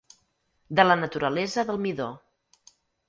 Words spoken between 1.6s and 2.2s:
del midó.